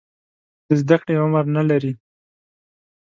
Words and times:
د 0.67 0.69
زده 0.81 0.95
کړې 1.01 1.13
عمر 1.23 1.45
نه 1.55 1.63
لري. 1.69 1.93